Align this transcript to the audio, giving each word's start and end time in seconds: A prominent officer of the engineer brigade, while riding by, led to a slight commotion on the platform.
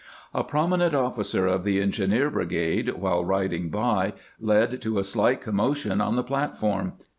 A 0.33 0.43
prominent 0.43 0.95
officer 0.95 1.45
of 1.45 1.63
the 1.63 1.79
engineer 1.79 2.31
brigade, 2.31 2.89
while 2.95 3.23
riding 3.23 3.69
by, 3.69 4.13
led 4.39 4.81
to 4.81 4.97
a 4.97 5.03
slight 5.03 5.41
commotion 5.41 6.01
on 6.01 6.15
the 6.15 6.23
platform. 6.23 6.93